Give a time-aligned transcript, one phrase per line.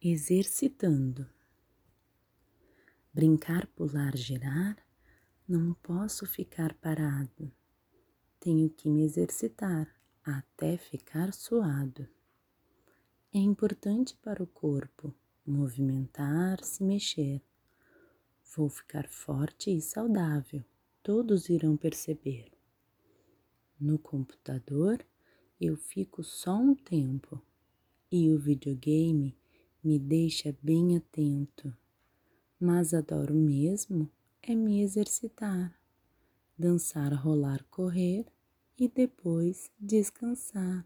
[0.00, 1.26] exercitando.
[3.12, 4.76] Brincar, pular, girar,
[5.48, 7.50] não posso ficar parado.
[8.38, 9.92] Tenho que me exercitar
[10.24, 12.08] até ficar suado.
[13.34, 15.12] É importante para o corpo
[15.44, 17.42] movimentar, se mexer.
[18.54, 20.64] Vou ficar forte e saudável,
[21.02, 22.52] todos irão perceber.
[23.80, 25.04] No computador
[25.60, 27.42] eu fico só um tempo
[28.10, 29.37] e o videogame
[29.82, 31.74] me deixa bem atento,
[32.60, 34.10] mas adoro mesmo
[34.42, 35.78] é me exercitar,
[36.56, 38.26] dançar, rolar, correr
[38.78, 40.84] e depois descansar.